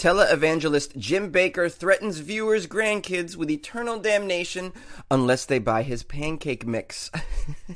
[0.00, 4.72] Televangelist Jim Bakker threatens viewers' grandkids with eternal damnation
[5.10, 7.10] unless they buy his pancake mix.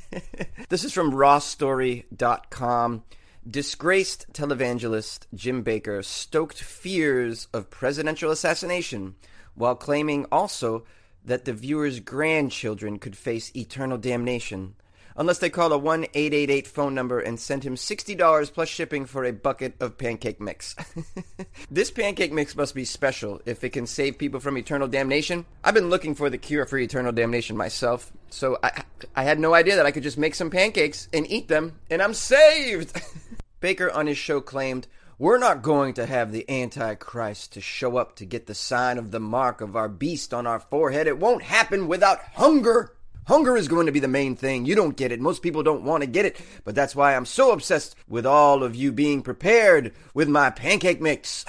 [0.70, 3.02] this is from rawstory.com.
[3.46, 9.16] Disgraced televangelist Jim Bakker stoked fears of presidential assassination
[9.54, 10.86] while claiming also
[11.26, 14.76] that the viewers' grandchildren could face eternal damnation
[15.16, 19.24] unless they call a 1 888 phone number and send him $60 plus shipping for
[19.24, 20.74] a bucket of pancake mix.
[21.70, 25.46] this pancake mix must be special if it can save people from eternal damnation.
[25.62, 28.82] I've been looking for the cure for eternal damnation myself, so I,
[29.14, 32.02] I had no idea that I could just make some pancakes and eat them, and
[32.02, 33.00] I'm saved!
[33.60, 34.86] Bakker on his show claimed,
[35.16, 39.12] we're not going to have the Antichrist to show up to get the sign of
[39.12, 41.06] the mark of our beast on our forehead.
[41.06, 42.93] It won't happen without hunger.
[43.26, 44.66] Hunger is going to be the main thing.
[44.66, 45.20] You don't get it.
[45.20, 46.36] Most people don't want to get it.
[46.64, 51.00] But that's why I'm so obsessed with all of you being prepared with my pancake
[51.00, 51.44] mix.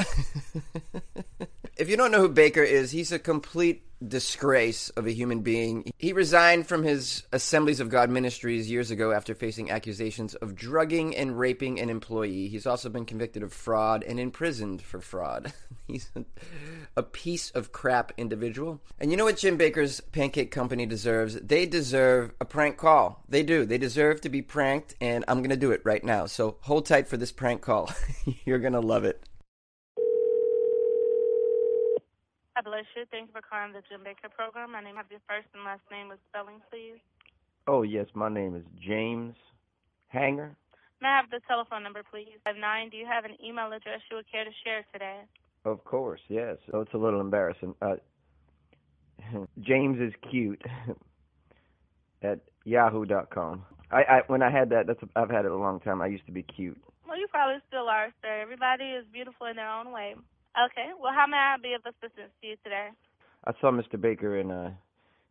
[1.78, 5.92] if you don't know who Bakker is, he's a complete disgrace of a human being.
[5.98, 11.16] He resigned from his Assemblies of God ministries years ago after facing accusations of drugging
[11.16, 12.48] and raping an employee.
[12.48, 15.54] He's also been convicted of fraud and imprisoned for fraud.
[15.88, 16.12] He's
[16.96, 18.82] a piece of crap individual.
[19.00, 21.36] And you know what Jim Bakker's Pancake Company deserves?
[21.36, 23.24] They deserve a prank call.
[23.30, 23.66] They do.
[23.66, 26.26] They deserve to be pranked, and I'm going to do it right now.
[26.26, 27.92] So hold tight for this prank call.
[28.46, 29.22] You're going to love it.
[32.56, 33.04] God bless you.
[33.12, 34.72] Thank you for calling the Jim Bakker program.
[34.72, 37.00] My name, have your first and last name with spelling, please.
[37.68, 38.08] Oh, yes.
[38.14, 39.36] My name is James
[40.08, 40.56] Hanger.
[41.02, 42.40] May I have the telephone number, please?
[42.46, 42.90] Five nine.
[42.90, 45.22] Do you have an email address you would care to share today?
[45.66, 46.58] Of course, yes.
[46.74, 47.76] Oh, it's a little embarrassing.
[47.82, 47.96] Uh,
[49.60, 50.62] James is cute
[52.22, 53.66] at yahoo.com.
[53.92, 56.02] I, I when I had that, that's I've had it a long time.
[56.02, 56.80] I used to be cute.
[57.08, 58.40] Well, you probably still are, sir.
[58.42, 60.16] Everybody is beautiful in their own way.
[60.66, 60.92] Okay.
[61.00, 62.90] Well, how may I be of assistance to you today?
[63.46, 63.96] I saw Mr.
[63.96, 64.70] Bakker and uh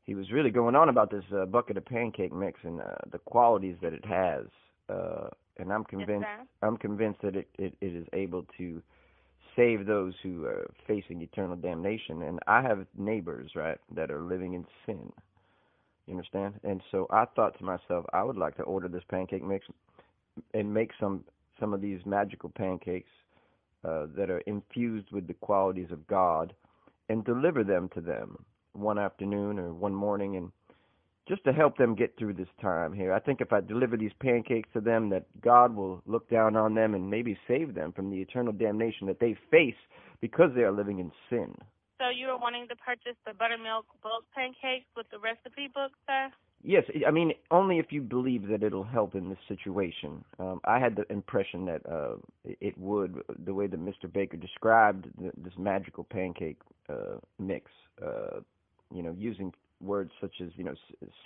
[0.04, 3.18] he was really going on about this uh, bucket of pancake mix and uh, the
[3.18, 4.44] qualities that it has.
[4.88, 8.82] Uh and I'm convinced yes, I'm convinced that it, it, it is able to
[9.56, 12.22] save those who are facing eternal damnation.
[12.22, 15.12] And I have neighbors, right, that are living in sin.
[16.06, 16.54] You understand?
[16.64, 19.64] And so I thought to myself, I would like to order this pancake mix
[20.52, 21.24] and make some
[21.60, 23.08] some of these magical pancakes
[23.84, 26.54] uh, that are infused with the qualities of God
[27.08, 28.36] and deliver them to them
[28.72, 30.50] one afternoon or one morning and
[31.26, 33.12] just to help them get through this time here.
[33.12, 36.74] I think if I deliver these pancakes to them that God will look down on
[36.74, 39.78] them and maybe save them from the eternal damnation that they face
[40.20, 41.54] because they are living in sin.
[41.98, 46.28] So you were wanting to purchase the buttermilk bulk pancakes with the recipe book, sir?
[46.66, 50.24] Yes, I mean only if you believe that it'll help in this situation.
[50.38, 54.06] Um, I had the impression that uh, it would, the way that Mr.
[54.06, 56.58] Bakker described the, this magical pancake
[56.88, 57.70] uh, mix.
[58.02, 58.40] Uh,
[58.94, 60.72] you know, using words such as you know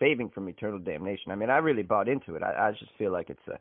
[0.00, 1.30] saving from eternal damnation.
[1.30, 2.42] I mean, I really bought into it.
[2.42, 3.60] I, I just feel like it's a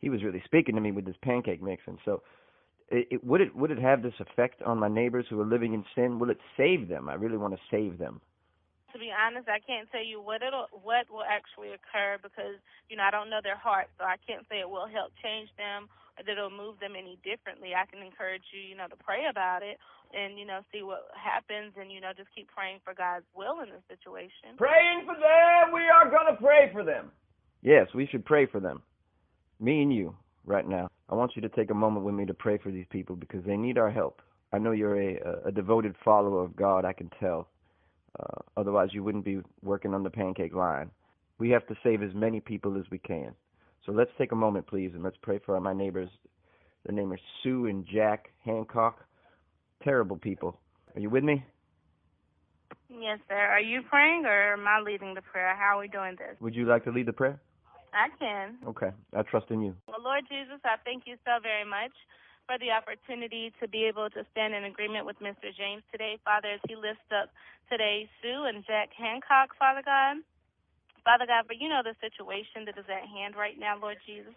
[0.00, 2.22] he was really speaking to me with this pancake mix, and so.
[2.94, 5.72] It, it, would it would it have this effect on my neighbors who are living
[5.72, 6.18] in sin?
[6.18, 7.08] Will it save them?
[7.08, 8.20] I really want to save them
[8.92, 12.96] to be honest, I can't tell you what it'll what will actually occur because you
[12.96, 15.88] know I don't know their heart, so I can't say it will help change them
[16.18, 17.72] or that it'll move them any differently.
[17.72, 19.80] I can encourage you, you know, to pray about it
[20.12, 23.60] and you know see what happens and you know just keep praying for God's will
[23.64, 24.56] in the situation.
[24.56, 27.10] Praying for them, we are gonna pray for them.
[27.62, 28.82] Yes, we should pray for them.
[29.60, 30.14] Me and you,
[30.44, 30.88] right now.
[31.08, 33.44] I want you to take a moment with me to pray for these people because
[33.44, 34.20] they need our help.
[34.52, 36.84] I know you're a, a devoted follower of God.
[36.84, 37.48] I can tell.
[38.18, 40.90] Uh, otherwise, you wouldn't be working on the pancake line.
[41.38, 43.34] We have to save as many people as we can.
[43.86, 46.08] So let's take a moment, please, and let's pray for my neighbors.
[46.84, 48.98] Their name is Sue and Jack Hancock.
[49.82, 50.60] Terrible people.
[50.94, 51.44] Are you with me?
[52.88, 53.34] Yes, sir.
[53.34, 55.56] Are you praying or am I leading the prayer?
[55.56, 56.36] How are we doing this?
[56.40, 57.40] Would you like to lead the prayer?
[57.92, 58.56] I can.
[58.68, 58.90] Okay.
[59.16, 59.74] I trust in you.
[59.88, 61.92] Well, Lord Jesus, I thank you so very much
[62.46, 65.50] for the opportunity to be able to stand in agreement with Mr.
[65.54, 67.30] James today, Father, as he lifts up
[67.70, 70.18] today Sue and Jack Hancock, Father God.
[71.04, 74.34] Father God, but you know the situation that is at hand right now, Lord Jesus,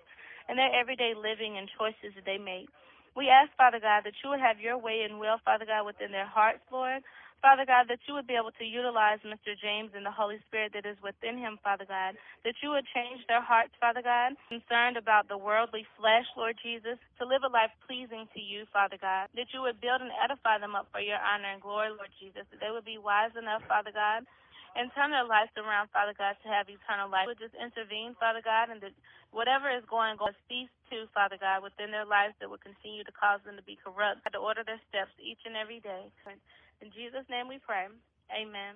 [0.50, 2.70] and their everyday living and choices that they make.
[3.16, 6.12] We ask, Father God, that you would have your way and will, Father God, within
[6.12, 7.02] their hearts, Lord.
[7.46, 9.54] Father God, that you would be able to utilize Mr.
[9.54, 12.18] James and the Holy Spirit that is within him, Father God.
[12.42, 16.98] That you would change their hearts, Father God, concerned about the worldly flesh, Lord Jesus,
[17.22, 19.30] to live a life pleasing to you, Father God.
[19.38, 22.50] That you would build and edify them up for your honor and glory, Lord Jesus.
[22.50, 24.26] That they would be wise enough, Father God,
[24.74, 27.30] and turn their lives around, Father God, to have eternal life.
[27.30, 28.98] Would just intervene, Father God, and that
[29.30, 33.14] whatever is going on, cease to, Father God, within their lives that will continue to
[33.14, 36.10] cause them to be corrupt, to order their steps each and every day.
[36.82, 37.86] In Jesus' name we pray.
[38.32, 38.76] Amen.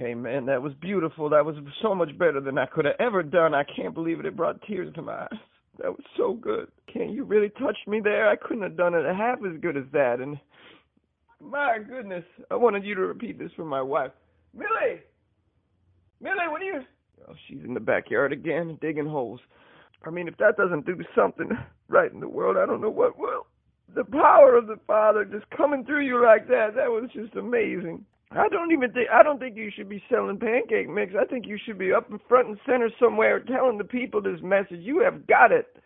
[0.00, 0.46] Amen.
[0.46, 1.28] That was beautiful.
[1.28, 3.54] That was so much better than I could have ever done.
[3.54, 4.26] I can't believe it.
[4.26, 5.38] It brought tears to my eyes.
[5.78, 6.68] That was so good.
[6.92, 8.28] Can you really touch me there?
[8.28, 10.20] I couldn't have done it half as good as that.
[10.20, 10.38] And
[11.40, 14.12] my goodness, I wanted you to repeat this for my wife.
[14.54, 15.00] Millie!
[16.20, 16.80] Millie, what are you?
[17.28, 19.40] Oh, she's in the backyard again, digging holes.
[20.04, 21.50] I mean, if that doesn't do something
[21.88, 23.46] right in the world, I don't know what will.
[23.94, 28.04] The power of the Father just coming through you like that, that was just amazing.
[28.30, 31.12] I don't even think I don't think you should be selling pancake mix.
[31.20, 34.40] I think you should be up in front and center somewhere telling the people this
[34.42, 34.80] message.
[34.80, 35.76] You have got it.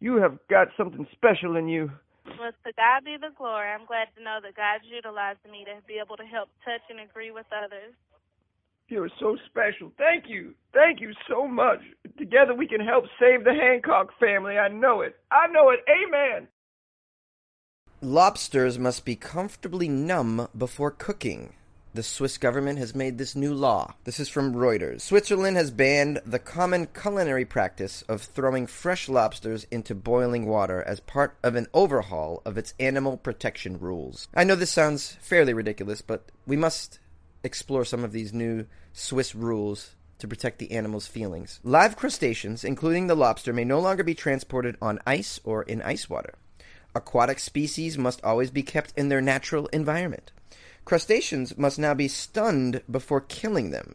[0.00, 1.90] You have got something special in you.
[2.26, 3.68] Well, to God be the glory.
[3.68, 6.98] I'm glad to know that God's utilizing me to be able to help touch and
[6.98, 7.94] agree with others.
[8.88, 9.92] You're so special.
[9.96, 10.54] Thank you.
[10.72, 11.80] Thank you so much.
[12.18, 14.58] Together we can help save the Hancock family.
[14.58, 15.16] I know it.
[15.30, 15.80] I know it.
[15.88, 16.48] Amen.
[18.04, 21.54] Lobsters must be comfortably numb before cooking.
[21.94, 23.94] The Swiss government has made this new law.
[24.04, 25.00] This is from Reuters.
[25.00, 31.00] Switzerland has banned the common culinary practice of throwing fresh lobsters into boiling water as
[31.00, 34.28] part of an overhaul of its animal protection rules.
[34.34, 36.98] I know this sounds fairly ridiculous, but we must
[37.42, 41.58] explore some of these new Swiss rules to protect the animal's feelings.
[41.62, 46.10] Live crustaceans, including the lobster, may no longer be transported on ice or in ice
[46.10, 46.34] water.
[46.94, 50.32] Aquatic species must always be kept in their natural environment.
[50.84, 53.94] Crustaceans must now be stunned before killing them.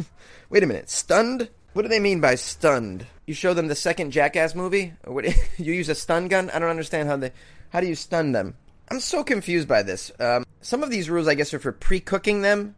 [0.50, 1.50] Wait a minute, stunned?
[1.72, 3.06] What do they mean by stunned?
[3.26, 4.94] You show them the second Jackass movie?
[5.04, 5.24] What,
[5.58, 6.50] you use a stun gun?
[6.50, 7.32] I don't understand how they.
[7.70, 8.56] How do you stun them?
[8.90, 10.10] I'm so confused by this.
[10.18, 12.74] Um, some of these rules, I guess, are for pre-cooking them,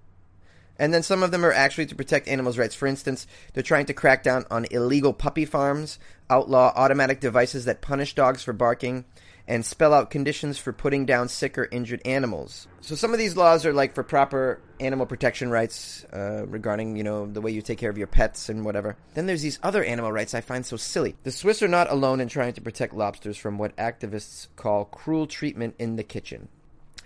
[0.78, 2.74] and then some of them are actually to protect animals' rights.
[2.74, 5.98] For instance, they're trying to crack down on illegal puppy farms,
[6.30, 9.04] outlaw automatic devices that punish dogs for barking,
[9.46, 12.68] and spell out conditions for putting down sick or injured animals.
[12.80, 17.02] So some of these laws are like for proper animal protection rights uh, regarding, you
[17.02, 18.96] know, the way you take care of your pets and whatever.
[19.14, 21.16] Then there's these other animal rights I find so silly.
[21.24, 25.26] The Swiss are not alone in trying to protect lobsters from what activists call cruel
[25.26, 26.48] treatment in the kitchen.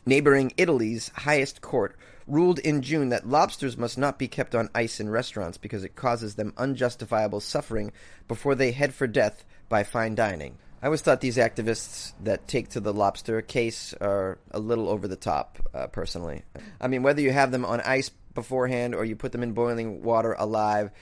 [0.08, 1.96] Neighboring Italy's highest court
[2.28, 5.96] ruled in June that lobsters must not be kept on ice in restaurants because it
[5.96, 7.90] causes them unjustifiable suffering
[8.28, 10.58] before they head for death by fine dining.
[10.80, 15.08] I always thought these activists that take to the lobster case are a little over
[15.08, 16.42] the top, uh, personally.
[16.80, 20.04] I mean, whether you have them on ice beforehand or you put them in boiling
[20.04, 20.92] water alive,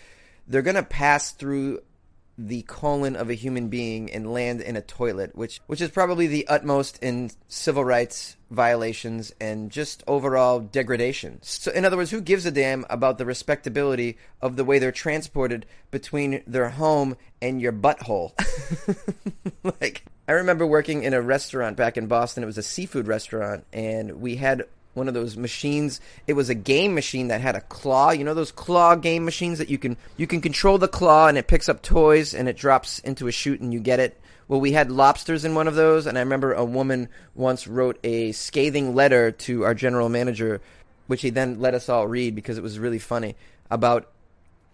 [0.48, 1.80] they're going to pass through
[2.36, 6.26] the colon of a human being and land in a toilet, which which is probably
[6.26, 11.38] the utmost in civil rights violations and just overall degradation.
[11.42, 14.92] So, in other words, who gives a damn about the respectability of the way they're
[14.92, 18.32] transported between their home and your butthole?
[19.80, 22.42] like, I remember working in a restaurant back in Boston.
[22.42, 26.00] It was a seafood restaurant, and we had one of those machines.
[26.26, 28.10] It was a game machine that had a claw.
[28.10, 31.36] You know those claw game machines that you can you can control the claw and
[31.36, 34.20] it picks up toys and it drops into a chute and you get it.
[34.46, 37.98] Well, we had lobsters in one of those, and I remember a woman once wrote
[38.04, 40.60] a scathing letter to our general manager,
[41.06, 43.36] which he then let us all read because it was really funny
[43.70, 44.10] about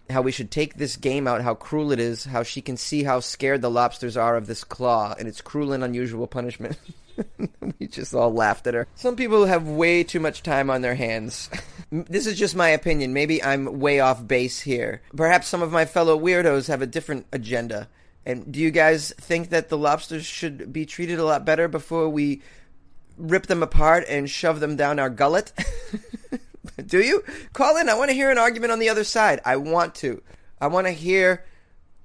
[0.09, 3.03] how we should take this game out, how cruel it is, how she can see
[3.03, 6.77] how scared the lobsters are of this claw, and it's cruel and unusual punishment.
[7.79, 8.87] we just all laughed at her.
[8.95, 11.49] Some people have way too much time on their hands.
[11.91, 13.13] this is just my opinion.
[13.13, 15.01] Maybe I'm way off base here.
[15.15, 17.87] Perhaps some of my fellow weirdos have a different agenda.
[18.25, 22.09] And do you guys think that the lobsters should be treated a lot better before
[22.09, 22.41] we
[23.17, 25.51] rip them apart and shove them down our gullet?
[26.85, 27.23] do you?
[27.53, 27.89] Call in.
[27.89, 29.41] I want to hear an argument on the other side.
[29.43, 30.21] I want to.
[30.59, 31.43] I want to hear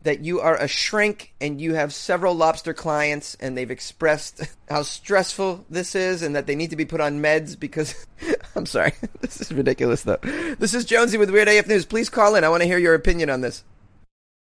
[0.06, 4.82] that you are a shrink and you have several lobster clients and they've expressed how
[4.82, 8.06] stressful this is and that they need to be put on meds because
[8.56, 8.92] I'm sorry.
[9.20, 10.18] this is ridiculous though.
[10.60, 11.84] This is Jonesy with Weird AF News.
[11.84, 12.44] Please call in.
[12.44, 13.64] I want to hear your opinion on this.